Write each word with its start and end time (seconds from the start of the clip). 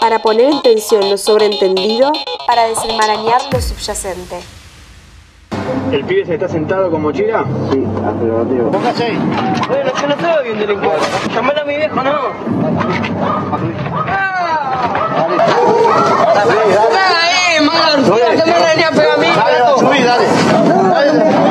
para 0.00 0.20
poner 0.20 0.52
en 0.52 0.62
tensión 0.62 1.08
lo 1.10 1.18
sobreentendido, 1.18 2.12
para 2.46 2.64
desenmarañar 2.64 3.40
lo 3.52 3.60
subyacente. 3.60 4.40
¿El 5.92 6.04
pibe 6.04 6.26
se 6.26 6.34
está 6.34 6.48
sentado 6.48 6.90
con 6.90 7.02
mochila? 7.02 7.44
Sí, 7.72 7.82
afirmativo. 8.06 8.70
Póngase 8.70 9.04
ahí. 9.04 9.18
Bueno, 9.68 9.90
yo 10.00 10.06
no 10.06 10.16
soy 10.20 10.50
un 10.50 10.58
delincuente. 10.58 11.06
Llamalo 11.34 11.60
a 11.60 11.64
mi 11.64 11.76
viejo, 11.76 12.02
no. 12.02 12.10
¡Ahí, 17.20 17.66
mano! 17.66 18.16
¡Que 18.16 18.50
me 18.50 18.66
venía 18.68 18.88
a 18.88 18.90
pegar 18.90 19.12
a 19.12 19.16
mí! 19.16 19.28
Dale, 19.34 19.78
subí, 19.78 20.02
dale. 20.02 20.26
Dale. 20.90 21.47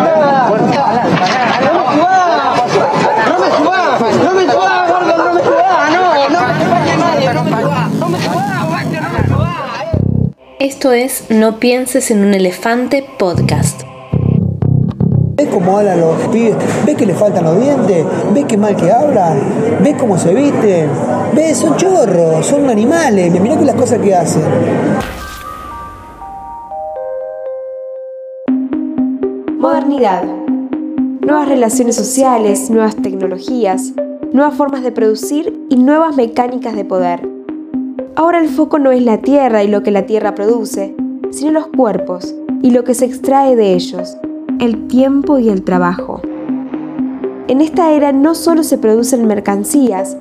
Esto 10.77 10.91
es 10.91 11.31
No 11.31 11.59
pienses 11.59 12.11
en 12.11 12.23
un 12.23 12.36
elefante 12.36 13.04
podcast. 13.17 13.81
¿Ves 15.36 15.47
cómo 15.47 15.75
hablan 15.75 16.00
los 16.00 16.15
pibes? 16.27 16.55
¿Ves 16.86 16.95
que 16.95 17.07
le 17.07 17.15
faltan 17.15 17.45
los 17.45 17.59
dientes? 17.59 18.05
¿Ves 18.31 18.45
qué 18.47 18.57
mal 18.57 18.75
que 18.75 18.91
hablan? 18.91 19.39
¿Ves 19.81 19.95
cómo 20.00 20.19
se 20.19 20.36
visten? 20.36 20.87
¿Ves? 21.33 21.57
Son 21.57 21.75
chorros, 21.77 22.45
son 22.45 22.69
animales. 22.69 23.31
Mirá 23.41 23.57
que 23.57 23.65
las 23.65 23.73
cosas 23.73 23.97
que 23.97 24.13
hacen. 24.13 24.43
Modernidad. 29.57 30.25
Nuevas 31.21 31.50
relaciones 31.50 31.95
sociales, 31.95 32.69
nuevas 32.69 32.95
tecnologías, 32.97 33.94
nuevas 34.31 34.53
formas 34.53 34.83
de 34.83 34.91
producir 34.91 35.59
y 35.72 35.78
nuevas 35.78 36.16
mecánicas 36.16 36.75
de 36.75 36.86
poder. 36.86 37.36
Ahora 38.20 38.39
el 38.39 38.50
foco 38.50 38.80
no 38.80 38.92
es 38.92 39.03
la 39.03 39.20
tierra 39.20 39.64
y 39.64 39.67
lo 39.67 39.84
que 39.84 39.92
la 39.92 40.08
tierra 40.08 40.34
produce, 40.34 40.95
sino 41.30 41.52
los 41.52 41.67
cuerpos 41.67 42.34
y 42.64 42.72
lo 42.72 42.84
que 42.84 42.96
se 42.96 43.06
extrae 43.06 43.56
de 43.56 43.76
ellos, 43.76 44.18
el 44.59 44.88
tiempo 44.88 45.38
y 45.38 45.50
el 45.50 45.64
trabajo. 45.64 46.22
En 47.48 47.62
esta 47.62 47.92
era 47.92 48.14
no 48.14 48.34
solo 48.34 48.64
se 48.64 48.80
producen 48.80 49.28
mercancías, 49.28 50.18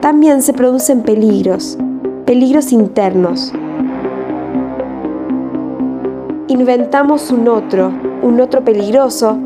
también 0.00 0.42
se 0.42 0.52
producen 0.52 1.02
peligros, 1.02 1.78
peligros 2.26 2.72
internos. 2.72 3.52
Inventamos 6.48 7.30
un 7.30 7.46
otro, 7.46 7.92
un 8.22 8.40
otro 8.40 8.64
peligroso, 8.64 9.38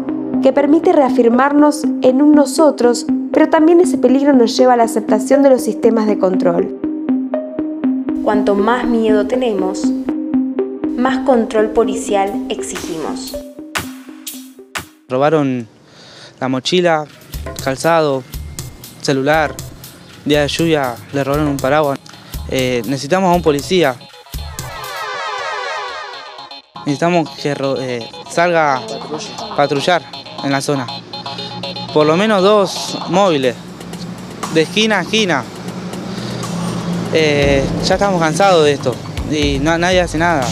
que 0.42 0.54
permite 0.54 0.94
reafirmarnos 0.94 1.84
en 2.00 2.22
un 2.22 2.32
nosotros, 2.32 3.06
pero 3.30 3.50
también 3.50 3.80
ese 3.80 3.98
peligro 3.98 4.32
nos 4.32 4.56
lleva 4.56 4.72
a 4.72 4.78
la 4.78 4.84
aceptación 4.84 5.42
de 5.42 5.50
los 5.50 5.60
sistemas 5.60 6.06
de 6.06 6.18
control. 6.18 6.81
Cuanto 8.22 8.54
más 8.54 8.84
miedo 8.86 9.26
tenemos, 9.26 9.82
más 10.96 11.26
control 11.26 11.70
policial 11.70 12.46
exigimos. 12.48 13.36
Robaron 15.08 15.66
la 16.38 16.48
mochila, 16.48 17.04
calzado, 17.64 18.22
celular. 19.00 19.54
Día 20.24 20.42
de 20.42 20.48
lluvia 20.48 20.94
le 21.12 21.24
robaron 21.24 21.48
un 21.48 21.56
paraguas. 21.56 21.98
Eh, 22.48 22.82
necesitamos 22.86 23.32
a 23.32 23.34
un 23.34 23.42
policía. 23.42 23.96
Necesitamos 26.86 27.28
que 27.30 27.56
eh, 27.80 28.08
salga 28.30 28.76
a 28.76 29.56
patrullar 29.56 30.00
en 30.44 30.52
la 30.52 30.60
zona. 30.60 30.86
Por 31.92 32.06
lo 32.06 32.16
menos 32.16 32.40
dos 32.40 32.98
móviles, 33.08 33.56
de 34.54 34.62
esquina 34.62 35.00
a 35.00 35.02
esquina. 35.02 35.44
Eh, 37.12 37.62
ya 37.84 37.94
estamos 37.94 38.20
cansados 38.20 38.64
de 38.64 38.72
esto 38.72 38.94
y 39.30 39.58
no- 39.58 39.76
nadie 39.78 40.00
hace 40.00 40.18
nada. 40.18 40.46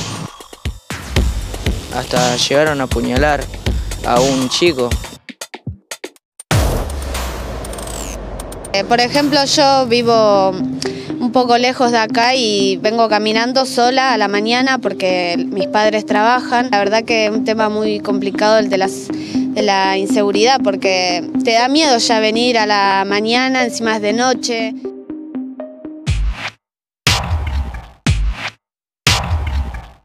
Hasta 1.94 2.36
llegaron 2.36 2.80
a 2.80 2.84
apuñalar 2.84 3.42
a 4.06 4.20
un 4.20 4.48
chico. 4.48 4.88
Eh, 8.72 8.84
Por 8.84 9.00
ejemplo, 9.00 9.44
yo 9.44 9.86
vivo 9.86 10.50
un 10.50 11.32
poco 11.32 11.58
lejos 11.58 11.90
de 11.90 11.98
acá 11.98 12.34
y 12.34 12.76
vengo 12.76 13.08
caminando 13.08 13.66
sola 13.66 14.12
a 14.12 14.16
la 14.18 14.28
mañana 14.28 14.78
porque 14.78 15.36
mis 15.50 15.66
padres 15.66 16.06
trabajan. 16.06 16.68
La 16.70 16.78
verdad 16.78 17.04
que 17.04 17.26
es 17.26 17.30
un 17.30 17.44
tema 17.44 17.68
muy 17.68 18.00
complicado 18.00 18.58
el 18.58 18.68
de, 18.70 18.78
las, 18.78 19.08
de 19.08 19.62
la 19.62 19.96
inseguridad 19.98 20.60
porque 20.62 21.28
te 21.44 21.52
da 21.54 21.68
miedo 21.68 21.98
ya 21.98 22.20
venir 22.20 22.58
a 22.58 22.66
la 22.66 23.04
mañana, 23.06 23.64
encima 23.64 23.96
es 23.96 24.02
de 24.02 24.12
noche. 24.12 24.74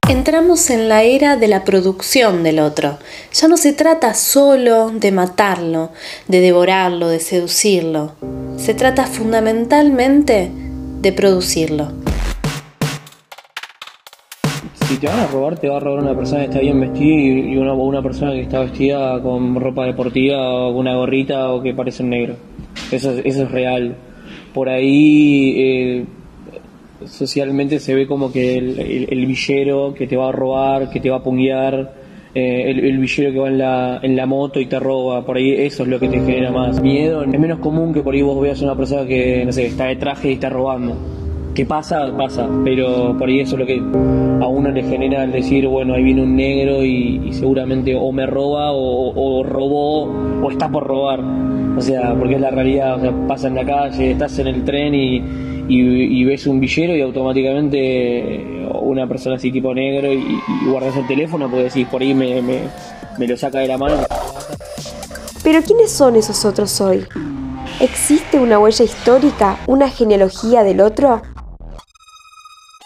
Entramos 0.07 0.69
en 0.69 0.87
la 0.87 1.01
era 1.03 1.35
de 1.35 1.47
la 1.47 1.63
producción 1.63 2.43
del 2.43 2.59
otro. 2.59 2.99
Ya 3.33 3.47
no 3.47 3.57
se 3.57 3.73
trata 3.73 4.13
solo 4.13 4.91
de 4.91 5.11
matarlo, 5.11 5.89
de 6.27 6.41
devorarlo, 6.41 7.07
de 7.07 7.19
seducirlo. 7.19 8.11
Se 8.57 8.75
trata 8.75 9.05
fundamentalmente 9.07 10.51
de 11.01 11.11
producirlo. 11.11 11.87
Si 14.87 14.97
te 14.97 15.07
van 15.07 15.19
a 15.19 15.27
robar, 15.27 15.57
te 15.57 15.67
va 15.67 15.77
a 15.77 15.79
robar 15.79 16.03
una 16.03 16.15
persona 16.15 16.41
que 16.41 16.45
está 16.49 16.59
bien 16.59 16.79
vestida 16.79 17.15
y 17.15 17.57
una, 17.57 17.73
una 17.73 18.03
persona 18.03 18.33
que 18.33 18.41
está 18.41 18.59
vestida 18.59 19.19
con 19.23 19.59
ropa 19.59 19.85
deportiva 19.85 20.67
o 20.67 20.71
con 20.73 20.81
una 20.81 20.95
gorrita 20.95 21.51
o 21.51 21.63
que 21.63 21.73
parece 21.73 22.03
un 22.03 22.11
negro. 22.11 22.35
Eso, 22.91 23.11
es- 23.11 23.25
eso 23.25 23.43
es 23.43 23.51
real. 23.51 23.95
Por 24.53 24.69
ahí 24.69 25.55
eh, 25.57 26.05
socialmente 27.05 27.79
se 27.79 27.93
ve 27.93 28.07
como 28.07 28.31
que 28.31 28.57
el, 28.57 28.79
el- 28.79 29.25
villero 29.25 29.93
que 29.93 30.07
te 30.07 30.15
va 30.15 30.29
a 30.29 30.31
robar, 30.31 30.89
que 30.89 30.99
te 30.99 31.09
va 31.09 31.17
a 31.17 31.23
punguear, 31.23 31.93
eh, 32.33 32.71
el, 32.71 32.85
el 32.85 32.97
villero 32.99 33.31
que 33.31 33.39
va 33.39 33.47
en 33.49 33.57
la, 33.57 33.99
en 34.01 34.15
la 34.15 34.25
moto 34.25 34.59
y 34.59 34.65
te 34.65 34.79
roba, 34.79 35.25
por 35.25 35.37
ahí 35.37 35.51
eso 35.51 35.83
es 35.83 35.89
lo 35.89 35.99
que 35.99 36.07
te 36.07 36.19
genera 36.19 36.51
más 36.51 36.81
miedo. 36.81 37.23
Es 37.23 37.39
menos 37.39 37.59
común 37.59 37.93
que 37.93 38.01
por 38.01 38.13
ahí 38.13 38.21
vos 38.21 38.39
veas 38.41 38.61
una 38.61 38.75
persona 38.75 39.05
que, 39.05 39.43
no 39.45 39.51
sé, 39.51 39.67
está 39.67 39.85
de 39.85 39.95
traje 39.97 40.29
y 40.29 40.33
está 40.33 40.49
robando. 40.49 40.95
Que 41.53 41.65
pasa, 41.65 42.11
pasa, 42.17 42.49
pero 42.65 43.15
por 43.17 43.29
ahí 43.29 43.39
eso 43.39 43.55
es 43.55 43.59
lo 43.61 43.65
que 43.65 43.77
a 43.77 44.47
uno 44.47 44.71
le 44.71 44.83
genera 44.83 45.23
el 45.23 45.31
decir, 45.31 45.65
bueno, 45.67 45.93
ahí 45.93 46.03
viene 46.03 46.21
un 46.23 46.35
negro 46.35 46.83
y, 46.83 47.21
y 47.27 47.31
seguramente 47.33 47.95
o 47.95 48.11
me 48.11 48.25
roba 48.25 48.73
o, 48.73 49.13
o 49.15 49.41
robó 49.43 50.03
o 50.43 50.51
está 50.51 50.69
por 50.69 50.85
robar. 50.85 51.21
O 51.77 51.81
sea, 51.81 52.13
porque 52.17 52.35
es 52.35 52.41
la 52.41 52.51
realidad, 52.51 52.95
o 52.97 52.99
sea, 52.99 53.13
pasa 53.27 53.47
en 53.47 53.55
la 53.55 53.65
calle, 53.65 54.11
estás 54.11 54.37
en 54.39 54.47
el 54.47 54.63
tren 54.65 54.93
y, 54.95 55.21
y- 55.67 56.23
ves 56.25 56.47
un 56.47 56.59
villero 56.59 56.95
y 56.95 57.01
automáticamente 57.01 58.65
una 58.81 59.07
persona 59.07 59.35
así 59.35 59.51
tipo 59.51 59.73
negro 59.73 60.11
y, 60.11 60.17
y 60.17 60.69
guardas 60.69 60.95
el 60.97 61.07
teléfono 61.07 61.49
porque 61.49 61.65
decís, 61.65 61.87
por 61.87 62.01
ahí 62.01 62.13
me, 62.13 62.41
me, 62.41 62.61
me 63.17 63.27
lo 63.27 63.35
saca 63.37 63.59
de 63.59 63.67
la 63.67 63.77
mano. 63.77 63.97
Pero 65.43 65.61
¿quiénes 65.61 65.91
son 65.91 66.15
esos 66.15 66.43
otros 66.45 66.79
hoy? 66.81 67.05
¿Existe 67.79 68.39
una 68.39 68.57
huella 68.59 68.85
histórica, 68.85 69.57
una 69.67 69.89
genealogía 69.89 70.63
del 70.63 70.81
otro? 70.81 71.21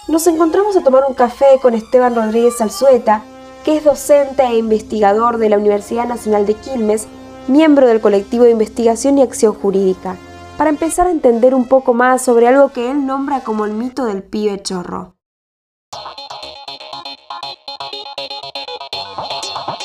Nos 0.07 0.25
encontramos 0.27 0.75
a 0.75 0.83
tomar 0.83 1.03
un 1.07 1.13
café 1.13 1.45
con 1.61 1.73
Esteban 1.75 2.15
Rodríguez 2.15 2.59
Alzueta, 2.59 3.23
que 3.63 3.77
es 3.77 3.83
docente 3.83 4.43
e 4.43 4.57
investigador 4.57 5.37
de 5.37 5.49
la 5.49 5.57
Universidad 5.57 6.07
Nacional 6.07 6.45
de 6.47 6.55
Quilmes, 6.55 7.07
miembro 7.47 7.87
del 7.87 8.01
colectivo 8.01 8.43
de 8.45 8.51
investigación 8.51 9.17
y 9.17 9.21
acción 9.21 9.53
jurídica, 9.53 10.17
para 10.59 10.71
empezar 10.71 11.07
a 11.07 11.11
entender 11.11 11.55
un 11.55 11.69
poco 11.69 11.93
más 11.93 12.21
sobre 12.21 12.45
algo 12.45 12.73
que 12.73 12.91
él 12.91 13.05
nombra 13.05 13.39
como 13.45 13.63
el 13.63 13.71
mito 13.71 14.03
del 14.03 14.23
pibe 14.23 14.61
chorro. 14.61 15.15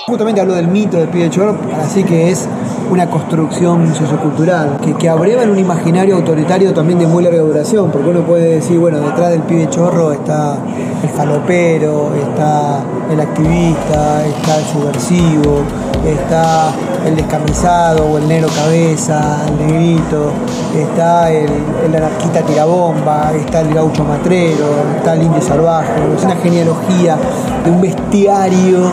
Justamente 0.08 0.40
habló 0.40 0.54
del 0.54 0.66
mito 0.66 0.96
del 0.96 1.08
pibe 1.10 1.30
chorro, 1.30 1.56
así 1.76 2.02
que 2.02 2.28
es 2.28 2.48
una 2.90 3.08
construcción 3.08 3.94
sociocultural 3.94 4.80
que, 4.80 4.94
que 4.94 5.08
abreva 5.08 5.44
en 5.44 5.50
un 5.50 5.60
imaginario 5.60 6.16
autoritario 6.16 6.74
también 6.74 6.98
de 6.98 7.06
muy 7.06 7.22
larga 7.22 7.42
duración, 7.42 7.92
porque 7.92 8.08
uno 8.08 8.22
puede 8.22 8.56
decir, 8.56 8.80
bueno, 8.80 8.98
detrás 8.98 9.30
del 9.30 9.42
pibe 9.42 9.70
chorro 9.70 10.10
está 10.10 10.58
el 11.04 11.10
falopero, 11.10 12.14
está 12.14 12.82
el 13.10 13.20
activista, 13.20 14.26
está 14.26 14.58
el 14.58 14.64
subversivo, 14.64 15.62
está 16.04 16.72
el 17.06 17.16
descamisado 17.16 18.06
o 18.06 18.18
el 18.18 18.26
negro 18.26 18.48
cabeza, 18.48 19.44
el 19.46 19.66
negrito, 19.66 20.32
está 20.74 21.30
el, 21.30 21.50
el 21.84 21.94
anarquista 21.94 22.40
tirabomba, 22.42 23.32
está 23.34 23.60
el 23.60 23.74
gaucho 23.74 24.02
matrero, 24.04 24.66
está 24.96 25.14
el 25.14 25.24
indio 25.24 25.42
salvaje, 25.42 25.92
es 26.16 26.24
una 26.24 26.36
genealogía 26.36 27.18
de 27.64 27.70
un 27.70 27.80
bestiario 27.82 28.92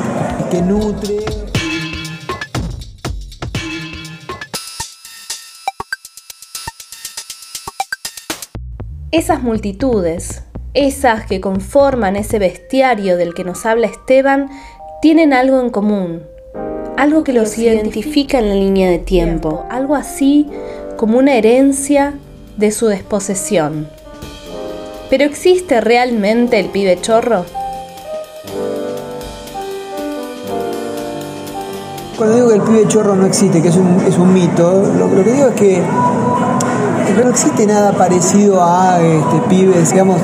que 0.49 0.61
nutre. 0.61 1.17
Esas 9.11 9.43
multitudes, 9.43 10.43
esas 10.73 11.25
que 11.25 11.41
conforman 11.41 12.15
ese 12.15 12.39
bestiario 12.39 13.17
del 13.17 13.33
que 13.33 13.43
nos 13.43 13.65
habla 13.65 13.87
Esteban, 13.87 14.49
tienen 15.01 15.33
algo 15.33 15.59
en 15.59 15.69
común, 15.69 16.23
algo 16.97 17.23
que 17.23 17.33
los 17.33 17.57
identifica 17.57 18.39
en 18.39 18.49
la 18.49 18.55
línea 18.55 18.89
de 18.89 18.99
tiempo, 18.99 19.65
algo 19.69 19.95
así 19.95 20.47
como 20.97 21.17
una 21.17 21.35
herencia 21.35 22.13
de 22.57 22.71
su 22.71 22.87
desposesión. 22.87 23.87
Pero 25.09 25.25
¿existe 25.25 25.81
realmente 25.81 26.59
el 26.59 26.67
pibe 26.67 26.99
chorro? 27.01 27.45
Cuando 32.17 32.35
digo 32.35 32.49
que 32.49 32.55
el 32.55 32.61
pibe 32.61 32.87
chorro 32.87 33.15
no 33.15 33.25
existe, 33.25 33.61
que 33.61 33.69
es 33.69 33.75
un, 33.75 33.99
es 34.07 34.17
un 34.17 34.31
mito, 34.31 34.83
lo, 34.95 35.07
lo 35.07 35.23
que 35.23 35.31
digo 35.31 35.47
es 35.47 35.55
que, 35.55 35.81
que 37.07 37.23
no 37.23 37.29
existe 37.29 37.65
nada 37.65 37.93
parecido 37.93 38.63
a 38.63 39.01
este, 39.01 39.37
pibes, 39.49 39.91
digamos, 39.91 40.21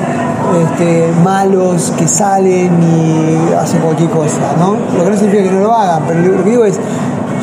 este, 0.55 1.11
malos 1.23 1.93
que 1.97 2.07
salen 2.07 2.71
y 2.81 3.53
hacen 3.53 3.81
cualquier 3.81 4.09
cosa, 4.09 4.55
¿no? 4.57 4.75
Lo 4.97 5.03
que 5.03 5.11
no 5.11 5.17
significa 5.17 5.43
que 5.43 5.51
no 5.51 5.61
lo 5.61 5.73
hagan, 5.73 6.03
pero 6.07 6.21
lo 6.21 6.43
que 6.43 6.49
digo 6.49 6.65
es, 6.65 6.79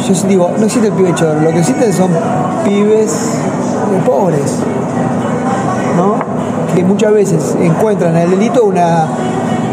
yo 0.06 0.28
digo, 0.28 0.50
no 0.58 0.64
existe 0.64 0.88
el 0.88 0.94
pibe 0.94 1.14
chorro, 1.14 1.40
lo 1.40 1.50
que 1.50 1.60
existen 1.60 1.92
son 1.92 2.10
pibes 2.64 3.38
pobres, 4.04 4.58
¿no? 5.96 6.16
Que 6.74 6.84
muchas 6.84 7.12
veces 7.12 7.56
encuentran 7.60 8.16
en 8.16 8.22
el 8.22 8.30
delito 8.30 8.64
una, 8.64 9.06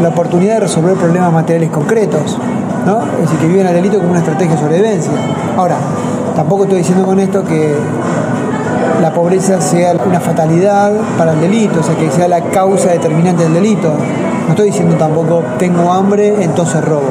la 0.01 0.09
oportunidad 0.09 0.55
de 0.55 0.59
resolver 0.61 0.95
problemas 0.95 1.31
materiales 1.33 1.69
concretos, 1.71 2.37
¿no? 2.85 3.01
Es 3.01 3.21
decir, 3.21 3.39
que 3.39 3.47
viven 3.47 3.67
el 3.67 3.73
delito 3.73 3.97
como 3.97 4.11
una 4.11 4.19
estrategia 4.19 4.55
de 4.55 4.61
sobrevivencia. 4.61 5.11
Ahora, 5.57 5.77
tampoco 6.35 6.63
estoy 6.63 6.79
diciendo 6.79 7.05
con 7.05 7.19
esto 7.19 7.43
que 7.43 7.75
la 9.01 9.11
pobreza 9.13 9.59
sea 9.61 9.93
una 10.05 10.19
fatalidad 10.19 10.91
para 11.17 11.33
el 11.33 11.41
delito, 11.41 11.79
o 11.79 11.83
sea, 11.83 11.95
que 11.95 12.09
sea 12.11 12.27
la 12.27 12.41
causa 12.41 12.91
determinante 12.91 13.43
del 13.43 13.53
delito. 13.53 13.89
No 13.89 14.49
estoy 14.49 14.67
diciendo 14.67 14.95
tampoco 14.95 15.43
tengo 15.57 15.91
hambre, 15.91 16.43
entonces 16.43 16.83
robo. 16.83 17.09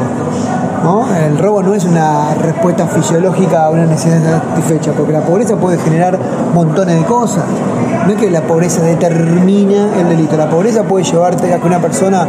¿No? 0.82 1.06
El 1.14 1.38
robo 1.38 1.62
no 1.62 1.74
es 1.74 1.84
una 1.84 2.34
respuesta 2.34 2.86
fisiológica 2.86 3.64
a 3.64 3.70
una 3.70 3.86
necesidad 3.86 4.42
satisfecha, 4.48 4.92
porque 4.92 5.12
la 5.12 5.20
pobreza 5.20 5.56
puede 5.56 5.78
generar 5.78 6.18
montones 6.54 6.98
de 6.98 7.04
cosas. 7.04 7.44
No 8.06 8.12
es 8.12 8.18
que 8.18 8.30
la 8.30 8.42
pobreza 8.42 8.82
determina 8.82 9.88
el 9.98 10.08
delito, 10.08 10.36
la 10.36 10.48
pobreza 10.48 10.82
puede 10.84 11.04
llevarte 11.04 11.52
a 11.52 11.58
que 11.58 11.66
una 11.66 11.78
persona 11.78 12.26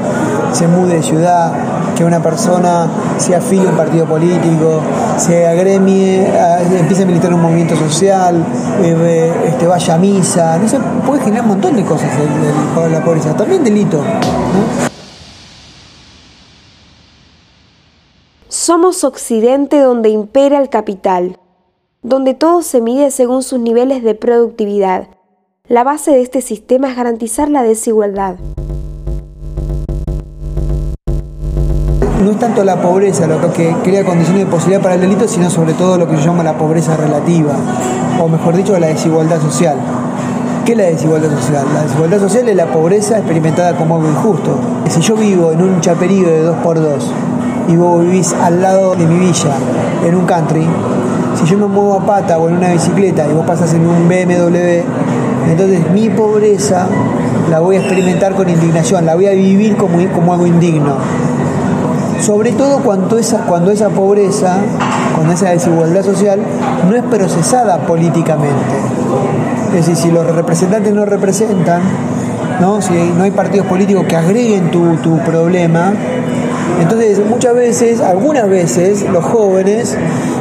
se 0.52 0.68
mude 0.68 0.96
de 0.96 1.04
ciudad, 1.04 1.54
que 1.96 2.04
una 2.04 2.20
persona 2.20 2.88
se 3.18 3.36
afilie 3.36 3.68
a 3.68 3.72
un 3.72 3.78
partido 3.78 4.06
político, 4.06 4.82
se 5.18 5.48
agremie, 5.48 6.28
empiece 6.78 7.04
a 7.04 7.06
militar 7.06 7.34
un 7.34 7.42
movimiento 7.42 7.76
social, 7.76 8.44
eh, 8.82 9.34
este, 9.46 9.68
vaya 9.68 9.96
a 9.96 9.98
misa, 9.98 10.58
no 10.58 10.68
sé, 10.68 10.78
puede 11.06 11.24
generar 11.24 11.44
un 11.44 11.50
montón 11.50 11.76
de 11.76 11.84
cosas 11.84 12.10
el, 12.16 12.84
el, 12.84 12.92
la 12.92 13.02
pobreza, 13.02 13.34
también 13.36 13.64
delito. 13.64 14.02
Somos 18.72 19.04
Occidente 19.04 19.82
donde 19.82 20.08
impera 20.08 20.58
el 20.58 20.70
capital, 20.70 21.38
donde 22.04 22.34
todo 22.34 22.62
se 22.62 22.80
mide 22.80 23.12
según 23.12 23.44
sus 23.44 23.60
niveles 23.60 24.02
de 24.02 24.16
productividad. 24.16 25.10
La 25.68 25.84
base 25.84 26.12
de 26.12 26.22
este 26.22 26.40
sistema 26.40 26.90
es 26.90 26.96
garantizar 26.96 27.50
la 27.50 27.64
desigualdad. 27.64 28.38
No 32.24 32.32
es 32.32 32.40
tanto 32.40 32.64
la 32.64 32.82
pobreza 32.82 33.28
lo 33.28 33.52
que 33.52 33.76
crea 33.84 34.06
condiciones 34.06 34.46
de 34.46 34.50
posibilidad 34.50 34.82
para 34.82 34.96
el 34.96 35.02
delito, 35.02 35.28
sino 35.28 35.50
sobre 35.50 35.74
todo 35.74 35.98
lo 35.98 36.08
que 36.08 36.16
se 36.16 36.24
llama 36.24 36.42
la 36.42 36.58
pobreza 36.58 36.96
relativa, 36.96 37.58
o 38.22 38.30
mejor 38.30 38.56
dicho, 38.56 38.80
la 38.80 38.88
desigualdad 38.88 39.42
social. 39.42 39.80
¿Qué 40.66 40.72
es 40.72 40.78
la 40.78 40.86
desigualdad 40.86 41.32
social? 41.32 41.66
La 41.74 41.84
desigualdad 41.84 42.20
social 42.20 42.48
es 42.48 42.56
la 42.56 42.68
pobreza 42.68 43.18
experimentada 43.18 43.76
como 43.76 43.98
algo 43.98 44.08
injusto. 44.08 44.58
Si 44.88 45.02
yo 45.02 45.18
vivo 45.18 45.52
en 45.52 45.62
un 45.62 45.82
chaperío 45.82 46.26
de 46.26 46.50
2x2 46.50 47.31
y 47.68 47.76
vos 47.76 48.04
vivís 48.04 48.34
al 48.34 48.62
lado 48.62 48.96
de 48.96 49.06
mi 49.06 49.20
villa, 49.20 49.52
en 50.06 50.16
un 50.16 50.26
country, 50.26 50.66
si 51.36 51.46
yo 51.46 51.58
me 51.58 51.68
muevo 51.68 51.96
a 51.96 52.06
pata 52.06 52.38
o 52.38 52.50
en 52.50 52.58
una 52.58 52.72
bicicleta 52.72 53.28
y 53.28 53.34
vos 53.34 53.46
pasas 53.46 53.74
en 53.74 53.88
un 53.88 54.08
BMW, 54.08 54.84
entonces 55.50 55.90
mi 55.92 56.10
pobreza 56.10 56.88
la 57.50 57.60
voy 57.60 57.78
a 57.78 57.80
experimentar 57.80 58.34
con 58.36 58.50
indignación, 58.50 59.06
la 59.06 59.16
voy 59.16 59.28
a 59.28 59.32
vivir 59.32 59.76
como, 59.76 59.98
como 60.14 60.34
algo 60.34 60.46
indigno. 60.46 60.96
Sobre 62.22 62.52
todo 62.52 62.80
cuando 62.80 63.18
esa, 63.18 63.40
cuando 63.40 63.72
esa 63.72 63.90
pobreza, 63.90 64.58
cuando 65.16 65.34
esa 65.34 65.50
desigualdad 65.50 66.04
social 66.04 66.40
no 66.88 66.96
es 66.96 67.04
procesada 67.04 67.80
políticamente. 67.80 68.76
Es 69.68 69.88
decir, 69.88 69.96
si 69.96 70.12
los 70.12 70.28
representantes 70.36 70.94
no 70.94 71.06
representan, 71.06 71.82
¿no? 72.60 72.82
si 72.82 72.94
no 73.18 73.24
hay 73.24 73.32
partidos 73.32 73.66
políticos 73.66 74.06
que 74.08 74.16
agreguen 74.16 74.70
tu, 74.70 74.98
tu 74.98 75.18
problema, 75.20 75.94
entonces, 76.82 77.20
muchas 77.26 77.56
veces, 77.56 78.02
algunas 78.02 78.50
veces, 78.50 79.04
los 79.04 79.24
jóvenes 79.24 79.98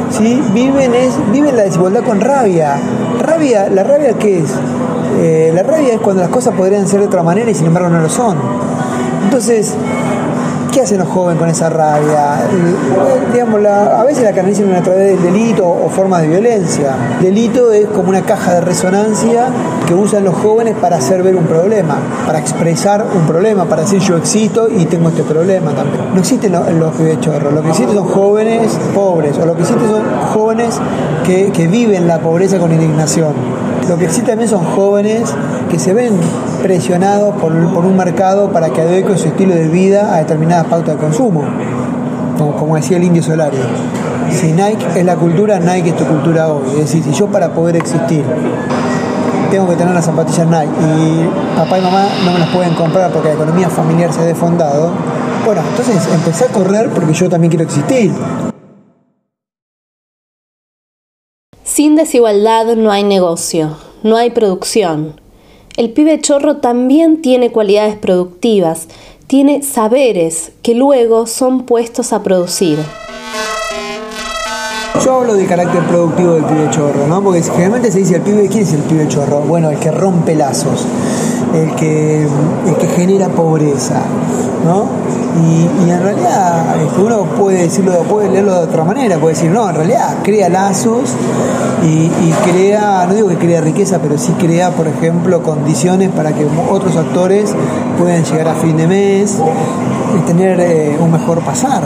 ¿sí? 0.09 0.41
viven, 0.53 0.93
es, 0.93 1.13
viven 1.31 1.55
la 1.55 1.63
desigualdad 1.63 2.03
con 2.03 2.19
rabia. 2.19 2.77
rabia 3.19 3.69
¿La 3.69 3.83
rabia 3.83 4.13
qué 4.13 4.39
es? 4.39 4.51
Eh, 5.19 5.51
la 5.53 5.63
rabia 5.63 5.93
es 5.93 5.99
cuando 5.99 6.21
las 6.21 6.31
cosas 6.31 6.55
podrían 6.55 6.87
ser 6.87 7.01
de 7.01 7.07
otra 7.07 7.23
manera 7.23 7.49
y 7.51 7.53
sin 7.53 7.67
embargo 7.67 7.89
no 7.89 8.01
lo 8.01 8.09
son. 8.09 8.37
Entonces, 9.23 9.75
¿Qué 10.71 10.79
hacen 10.79 10.99
los 10.99 11.09
jóvenes 11.09 11.37
con 11.37 11.49
esa 11.49 11.69
rabia? 11.69 12.47
Digamos, 13.33 13.59
la, 13.61 13.99
a 13.99 14.05
veces 14.05 14.23
la 14.23 14.31
canalizan 14.31 14.73
a 14.73 14.81
través 14.81 15.21
del 15.21 15.21
delito 15.21 15.67
o 15.67 15.89
formas 15.89 16.21
de 16.21 16.29
violencia. 16.29 16.95
Delito 17.19 17.73
es 17.73 17.87
como 17.87 18.07
una 18.07 18.21
caja 18.21 18.53
de 18.53 18.61
resonancia 18.61 19.47
que 19.85 19.93
usan 19.93 20.23
los 20.23 20.33
jóvenes 20.33 20.77
para 20.79 20.95
hacer 20.95 21.23
ver 21.23 21.35
un 21.35 21.43
problema, 21.43 21.97
para 22.25 22.39
expresar 22.39 23.05
un 23.13 23.27
problema, 23.27 23.65
para 23.65 23.81
decir 23.81 23.99
yo 23.99 24.15
existo 24.15 24.69
y 24.69 24.85
tengo 24.85 25.09
este 25.09 25.23
problema 25.23 25.71
también. 25.71 26.05
No 26.13 26.21
existen 26.21 26.53
los, 26.53 26.71
los 26.71 27.19
chorros, 27.19 27.53
lo 27.53 27.61
que 27.61 27.69
existen 27.69 27.95
son 27.97 28.07
jóvenes 28.07 28.71
pobres, 28.95 29.37
o 29.39 29.45
lo 29.45 29.55
que 29.55 29.63
existen 29.63 29.89
son 29.89 30.03
jóvenes 30.33 30.79
que, 31.25 31.51
que 31.51 31.67
viven 31.67 32.07
la 32.07 32.19
pobreza 32.19 32.59
con 32.59 32.71
indignación. 32.71 33.33
Lo 33.89 33.97
que 33.97 34.05
existe 34.05 34.29
también 34.29 34.49
son 34.49 34.63
jóvenes 34.63 35.33
que 35.71 35.79
se 35.79 35.93
ven 35.93 36.13
presionados 36.61 37.33
por, 37.37 37.53
un 37.53 37.95
mercado 37.95 38.51
para 38.51 38.71
que 38.71 38.81
adecue 38.81 39.17
su 39.17 39.29
estilo 39.29 39.55
de 39.55 39.69
vida 39.69 40.13
a 40.13 40.17
determinadas 40.17 40.65
pautas 40.65 40.95
de 40.95 41.01
consumo, 41.01 41.45
como, 42.37 42.75
decía 42.75 42.97
el 42.97 43.03
indio 43.05 43.23
Solari. 43.23 43.57
Si 44.29 44.51
Nike 44.51 44.85
es 44.97 45.05
la 45.05 45.15
cultura, 45.15 45.59
Nike 45.59 45.89
es 45.89 45.97
tu 45.97 46.05
cultura 46.05 46.49
hoy. 46.49 46.63
Es 46.73 46.79
decir, 46.79 47.03
si 47.03 47.13
yo 47.13 47.27
para 47.27 47.53
poder 47.53 47.77
existir 47.77 48.23
tengo 49.49 49.67
que 49.67 49.75
tener 49.75 49.93
las 49.93 50.05
zapatillas 50.05 50.47
Nike 50.47 50.71
y 50.81 51.57
papá 51.57 51.77
y 51.77 51.81
mamá 51.81 52.07
no 52.25 52.33
me 52.33 52.39
las 52.39 52.49
pueden 52.49 52.73
comprar 52.73 53.11
porque 53.11 53.29
la 53.29 53.33
economía 53.35 53.69
familiar 53.69 54.11
se 54.11 54.21
ha 54.21 54.23
desfondado, 54.23 54.91
bueno, 55.45 55.61
entonces 55.69 56.07
empecé 56.13 56.45
a 56.45 56.47
correr 56.47 56.89
porque 56.89 57.13
yo 57.13 57.29
también 57.29 57.49
quiero 57.49 57.63
existir. 57.63 58.11
Sin 61.63 61.95
desigualdad 61.95 62.75
no 62.75 62.91
hay 62.91 63.03
negocio, 63.03 63.77
no 64.03 64.17
hay 64.17 64.31
producción. 64.31 65.20
El 65.77 65.91
pibe 65.91 66.19
chorro 66.19 66.57
también 66.57 67.21
tiene 67.21 67.51
cualidades 67.51 67.95
productivas, 67.95 68.87
tiene 69.27 69.63
saberes 69.63 70.51
que 70.61 70.75
luego 70.75 71.27
son 71.27 71.63
puestos 71.65 72.11
a 72.11 72.23
producir. 72.23 72.77
Yo 75.03 75.15
hablo 75.15 75.35
de 75.35 75.45
carácter 75.45 75.81
productivo 75.87 76.33
del 76.33 76.43
pibe 76.43 76.69
chorro, 76.71 77.07
¿no? 77.07 77.23
Porque 77.23 77.41
generalmente 77.41 77.89
se 77.89 77.99
dice 77.99 78.17
el 78.17 78.21
pibe, 78.21 78.49
¿quién 78.49 78.63
es 78.63 78.73
el 78.73 78.81
pibe 78.81 79.07
chorro? 79.07 79.39
Bueno, 79.39 79.69
el 79.71 79.79
que 79.79 79.91
rompe 79.91 80.35
lazos, 80.35 80.85
el 81.55 81.73
que, 81.75 82.23
el 82.23 82.75
que 82.75 82.87
genera 82.87 83.29
pobreza, 83.29 84.03
¿no? 84.65 84.89
Y, 85.37 85.89
en 85.89 86.03
realidad 86.03 86.75
este, 86.83 87.01
uno 87.01 87.23
puede 87.23 87.63
decirlo, 87.63 88.03
puede 88.03 88.29
leerlo 88.29 88.53
de 88.53 88.59
otra 88.59 88.83
manera, 88.83 89.17
puede 89.17 89.35
decir, 89.35 89.51
no, 89.51 89.69
en 89.69 89.75
realidad 89.75 90.17
crea 90.23 90.49
lazos 90.49 91.15
y, 91.83 92.05
y 92.05 92.35
crea, 92.43 93.05
no 93.07 93.13
digo 93.13 93.27
que 93.29 93.37
crea 93.37 93.61
riqueza, 93.61 93.99
pero 94.01 94.17
sí 94.17 94.33
crea, 94.33 94.71
por 94.71 94.87
ejemplo, 94.87 95.41
condiciones 95.41 96.09
para 96.09 96.33
que 96.33 96.45
otros 96.69 96.95
actores 96.97 97.53
puedan 97.97 98.23
llegar 98.23 98.49
a 98.49 98.55
fin 98.55 98.77
de 98.77 98.87
mes 98.87 99.37
y 100.17 100.19
tener 100.25 100.59
eh, 100.59 100.97
un 100.99 101.11
mejor 101.11 101.39
pasar. 101.39 101.83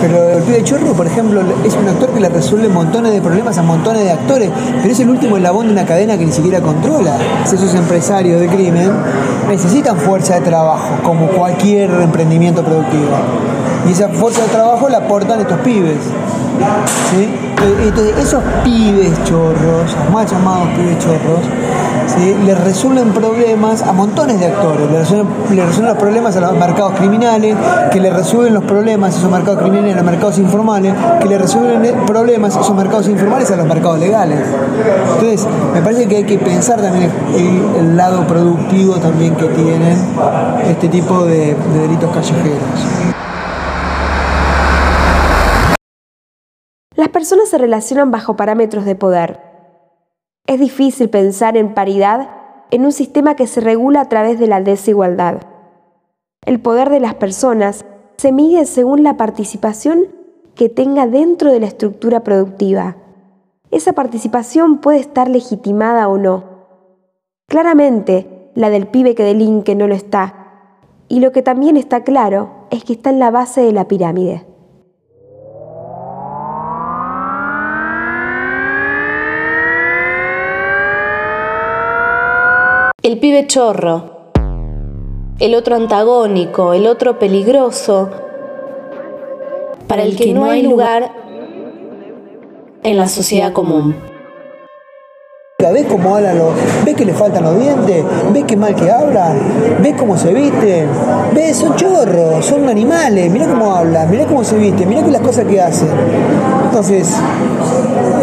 Pero 0.00 0.30
el 0.30 0.42
pibe 0.42 0.64
chorro, 0.64 0.92
por 0.92 1.06
ejemplo, 1.06 1.42
es 1.64 1.74
un 1.74 1.86
actor 1.86 2.10
que 2.10 2.20
le 2.20 2.28
resuelve 2.28 2.68
montones 2.68 3.12
de 3.12 3.20
problemas 3.20 3.58
a 3.58 3.62
montones 3.62 4.02
de 4.04 4.12
actores, 4.12 4.50
pero 4.80 4.92
es 4.92 5.00
el 5.00 5.10
último 5.10 5.36
eslabón 5.36 5.66
de 5.66 5.72
una 5.72 5.84
cadena 5.84 6.16
que 6.16 6.24
ni 6.24 6.32
siquiera 6.32 6.60
controla. 6.60 7.16
Esos 7.44 7.74
empresarios 7.74 8.40
de 8.40 8.48
crimen 8.48 8.90
necesitan 9.48 9.96
fuerza 9.98 10.34
de 10.34 10.40
trabajo, 10.40 10.88
como 11.02 11.26
cualquier 11.28 11.90
emprendimiento 11.90 12.64
productivo. 12.64 13.10
Y 13.86 13.92
esa 13.92 14.08
fuerza 14.08 14.42
de 14.42 14.48
trabajo 14.48 14.88
la 14.88 14.98
aportan 14.98 15.40
estos 15.40 15.58
pibes. 15.60 15.98
¿sí? 17.10 17.28
Entonces, 17.84 18.16
esos 18.18 18.42
pibes 18.64 19.12
chorros, 19.24 19.96
mal 20.12 20.26
llamados 20.26 20.68
pibes 20.70 20.98
chorros, 20.98 21.44
le 22.18 22.54
resuelven 22.54 23.12
problemas 23.12 23.82
a 23.82 23.92
montones 23.92 24.40
de 24.40 24.46
actores. 24.46 24.90
Le 24.90 24.98
resuelven, 24.98 25.86
los 25.86 25.96
problemas 25.96 26.36
a 26.36 26.40
los 26.40 26.52
mercados 26.54 26.92
criminales, 26.94 27.56
que 27.90 28.00
le 28.00 28.10
resuelven 28.10 28.54
los 28.54 28.64
problemas 28.64 29.14
a 29.14 29.18
esos 29.18 29.30
mercados 29.30 29.60
criminales 29.60 29.94
a 29.94 29.96
los 29.96 30.04
mercados 30.04 30.38
informales, 30.38 30.94
que 31.20 31.28
le 31.28 31.38
resuelven 31.38 32.06
problemas 32.06 32.56
a 32.56 32.60
esos 32.60 32.74
mercados 32.74 33.08
informales 33.08 33.50
a 33.50 33.56
los 33.56 33.66
mercados 33.66 33.98
legales. 33.98 34.40
Entonces, 35.14 35.46
me 35.74 35.82
parece 35.82 36.06
que 36.06 36.16
hay 36.16 36.24
que 36.24 36.38
pensar 36.38 36.80
también 36.80 37.10
el, 37.36 37.96
lado 37.96 38.26
productivo 38.26 38.94
también 38.94 39.34
que 39.34 39.46
tienen 39.46 39.98
este 40.64 40.88
tipo 40.88 41.24
de 41.24 41.56
delitos 41.74 42.10
callejeros. 42.14 43.20
Las 46.96 47.08
personas 47.08 47.48
se 47.48 47.58
relacionan 47.58 48.10
bajo 48.10 48.36
parámetros 48.36 48.84
de 48.84 48.94
poder. 48.94 49.49
Es 50.50 50.58
difícil 50.58 51.08
pensar 51.08 51.56
en 51.56 51.74
paridad 51.74 52.28
en 52.72 52.84
un 52.84 52.90
sistema 52.90 53.36
que 53.36 53.46
se 53.46 53.60
regula 53.60 54.00
a 54.00 54.08
través 54.08 54.40
de 54.40 54.48
la 54.48 54.60
desigualdad. 54.60 55.42
El 56.44 56.58
poder 56.58 56.90
de 56.90 56.98
las 56.98 57.14
personas 57.14 57.84
se 58.16 58.32
mide 58.32 58.66
según 58.66 59.04
la 59.04 59.16
participación 59.16 60.08
que 60.56 60.68
tenga 60.68 61.06
dentro 61.06 61.52
de 61.52 61.60
la 61.60 61.68
estructura 61.68 62.24
productiva. 62.24 62.96
Esa 63.70 63.92
participación 63.92 64.78
puede 64.78 64.98
estar 64.98 65.30
legitimada 65.30 66.08
o 66.08 66.18
no. 66.18 66.42
Claramente, 67.46 68.50
la 68.56 68.70
del 68.70 68.88
pibe 68.88 69.14
que 69.14 69.22
delinque 69.22 69.76
no 69.76 69.86
lo 69.86 69.94
está. 69.94 70.64
Y 71.06 71.20
lo 71.20 71.30
que 71.30 71.42
también 71.42 71.76
está 71.76 72.02
claro 72.02 72.66
es 72.72 72.82
que 72.82 72.94
está 72.94 73.10
en 73.10 73.20
la 73.20 73.30
base 73.30 73.60
de 73.60 73.70
la 73.70 73.86
pirámide. 73.86 74.49
El 83.02 83.18
pibe 83.18 83.46
chorro, 83.46 84.30
el 85.38 85.54
otro 85.54 85.74
antagónico, 85.74 86.74
el 86.74 86.86
otro 86.86 87.18
peligroso, 87.18 88.10
para 89.88 90.02
el 90.02 90.16
que 90.16 90.34
no 90.34 90.44
hay 90.44 90.62
lugar 90.62 91.10
en 92.82 92.98
la 92.98 93.08
sociedad 93.08 93.54
común. 93.54 94.09
¿Ves 95.80 95.88
cómo 95.90 96.14
hablan 96.14 96.36
los.? 96.36 96.52
¿Ves 96.84 96.94
que 96.94 97.06
le 97.06 97.14
faltan 97.14 97.42
los 97.42 97.58
dientes? 97.58 98.04
¿Ves 98.34 98.44
qué 98.46 98.54
mal 98.54 98.74
que 98.74 98.90
hablan? 98.90 99.38
¿Ves 99.80 99.94
cómo 99.98 100.14
se 100.18 100.34
visten? 100.34 100.88
¿Ves? 101.34 101.56
Son 101.56 101.74
chorros, 101.74 102.44
son 102.44 102.68
animales. 102.68 103.30
Mirá 103.30 103.46
cómo 103.46 103.74
hablan, 103.74 104.10
mirá 104.10 104.26
cómo 104.26 104.44
se 104.44 104.58
visten, 104.58 104.86
mirá 104.86 105.02
que 105.02 105.10
las 105.10 105.22
cosas 105.22 105.46
que 105.46 105.58
hacen. 105.58 105.88
Entonces, 106.64 107.14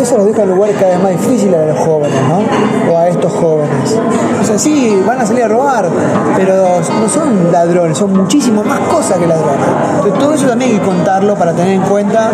eso 0.01 0.17
los 0.17 0.27
deja 0.27 0.43
en 0.43 0.49
lugares 0.51 0.75
cada 0.79 0.93
vez 0.93 1.03
más 1.03 1.11
difíciles 1.11 1.55
a 1.59 1.65
los 1.65 1.79
jóvenes, 1.79 2.17
¿no? 2.29 2.93
O 2.93 2.97
a 2.97 3.07
estos 3.07 3.31
jóvenes. 3.33 3.99
O 4.41 4.45
sea, 4.45 4.57
sí, 4.57 5.01
van 5.05 5.19
a 5.19 5.25
salir 5.25 5.43
a 5.43 5.47
robar, 5.47 5.89
pero 6.35 6.79
no 6.79 7.09
son 7.09 7.51
ladrones, 7.51 7.97
son 7.97 8.13
muchísimas 8.13 8.65
más 8.65 8.79
cosas 8.81 9.17
que 9.17 9.27
ladrones. 9.27 9.67
Entonces, 9.95 10.19
todo 10.19 10.33
eso 10.33 10.47
también 10.47 10.71
hay 10.71 10.77
que 10.77 10.85
contarlo 10.85 11.35
para 11.35 11.53
tener 11.53 11.73
en 11.73 11.81
cuenta 11.81 12.31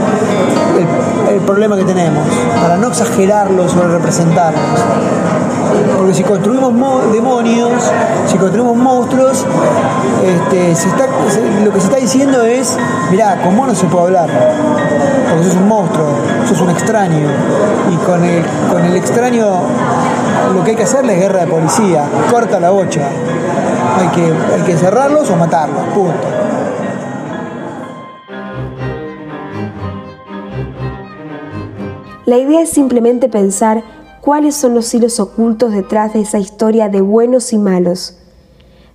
el, 1.30 1.40
problema 1.42 1.76
que 1.76 1.84
tenemos, 1.84 2.24
para 2.62 2.78
no 2.78 2.88
exagerarlo 2.88 3.68
sobre 3.68 3.88
representarlos. 3.88 4.62
Porque 5.98 6.14
si 6.14 6.24
construimos 6.24 6.74
demonios, 7.12 7.92
si 8.28 8.38
construimos 8.38 8.76
monstruos, 8.76 9.46
este, 10.24 10.74
lo 11.64 11.72
que 11.72 11.80
se 11.80 11.86
está 11.86 11.98
diciendo 11.98 12.44
es, 12.44 12.78
mirá, 13.12 13.42
con 13.42 13.56
vos 13.56 13.68
no 13.68 13.76
se 13.76 13.86
puede 13.88 14.06
hablar, 14.06 14.30
porque 15.30 15.46
sos 15.46 15.56
un 15.56 15.68
monstruo, 15.68 16.08
sos 16.48 16.62
un 16.62 16.70
extraño. 16.70 17.28
Y 17.92 17.96
con 18.06 18.24
el, 18.24 18.44
con 18.72 18.84
el 18.84 18.96
extraño 18.96 19.46
lo 20.54 20.64
que 20.64 20.72
hay 20.72 20.78
que 20.78 20.84
hacerle 20.84 21.14
es 21.14 21.20
guerra 21.22 21.46
de 21.46 21.48
policía, 21.48 22.04
corta 22.30 22.60
la 22.60 22.70
bocha. 22.70 23.08
Hay 24.00 24.08
que, 24.10 24.34
hay 24.54 24.62
que 24.66 24.78
cerrarlos 24.78 25.30
o 25.30 25.36
matarlos, 25.36 25.84
punto. 25.94 26.28
La 32.26 32.38
idea 32.38 32.62
es 32.62 32.70
simplemente 32.70 33.28
pensar 33.28 33.84
cuáles 34.24 34.56
son 34.56 34.74
los 34.74 34.94
hilos 34.94 35.20
ocultos 35.20 35.74
detrás 35.74 36.14
de 36.14 36.22
esa 36.22 36.40
historia 36.40 36.88
de 36.88 37.02
buenos 37.02 37.52
y 37.52 37.58
malos. 37.58 38.18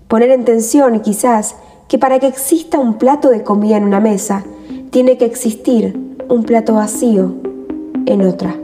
Poner 0.09 0.31
en 0.31 0.47
tensión, 0.47 0.99
quizás, 1.01 1.55
que 1.87 1.99
para 1.99 2.19
que 2.19 2.27
exista 2.27 2.79
un 2.79 2.95
plato 2.95 3.29
de 3.29 3.43
comida 3.43 3.77
en 3.77 3.85
una 3.85 4.01
mesa, 4.01 4.43
tiene 4.89 5.19
que 5.19 5.27
existir 5.27 6.17
un 6.31 6.45
plato 6.45 6.73
vacío 6.73 7.35
en 8.07 8.23
otra. 8.23 8.57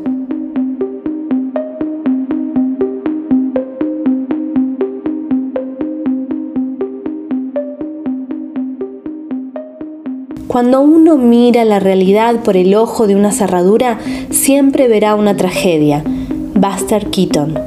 Cuando 10.48 10.80
uno 10.80 11.18
mira 11.18 11.66
la 11.66 11.78
realidad 11.78 12.36
por 12.42 12.56
el 12.56 12.74
ojo 12.74 13.06
de 13.06 13.16
una 13.16 13.32
cerradura, 13.32 13.98
siempre 14.30 14.88
verá 14.88 15.14
una 15.14 15.36
tragedia, 15.36 16.02
Buster 16.64 17.10
Keaton. 17.10 17.58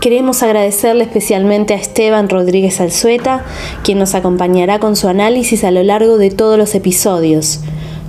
Queremos 0.00 0.42
agradecerle 0.42 1.04
especialmente 1.04 1.74
a 1.74 1.76
Esteban 1.76 2.30
Rodríguez 2.30 2.80
Alzueta, 2.80 3.44
quien 3.82 3.98
nos 3.98 4.14
acompañará 4.14 4.78
con 4.78 4.96
su 4.96 5.06
análisis 5.06 5.64
a 5.64 5.70
lo 5.70 5.82
largo 5.82 6.16
de 6.16 6.30
todos 6.30 6.56
los 6.56 6.74
episodios. 6.74 7.60